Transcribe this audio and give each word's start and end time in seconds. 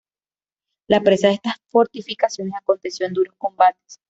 La 0.87 0.99
presa 1.03 1.27
de 1.27 1.35
estas 1.35 1.61
fortificaciones 1.67 2.55
aconteció 2.55 3.05
en 3.05 3.13
duros 3.13 3.35
combates. 3.37 3.99